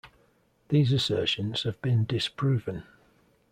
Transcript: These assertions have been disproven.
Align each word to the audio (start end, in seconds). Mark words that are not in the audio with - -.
These 0.69 0.93
assertions 0.93 1.61
have 1.61 1.79
been 1.83 2.05
disproven. 2.05 2.85